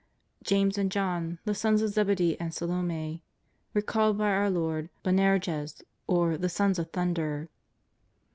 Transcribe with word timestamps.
James 0.41 0.79
and 0.79 0.91
John, 0.91 1.37
the 1.45 1.53
sons 1.53 1.83
of 1.83 1.91
Zebedee 1.91 2.35
and 2.39 2.51
Salome, 2.51 3.21
were 3.75 3.83
called 3.83 4.17
by 4.17 4.29
our 4.31 4.49
Lord" 4.49 4.89
Boanerges," 5.03 5.83
or 6.07 6.39
the" 6.39 6.49
Sons 6.59 6.79
of 6.79 6.89
Thunder." 6.89 7.49